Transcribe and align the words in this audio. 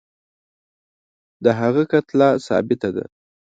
د 1.43 1.45
هغه 1.59 1.83
کتله 1.91 2.29
ثابته 2.47 2.89
ده. 2.95 3.05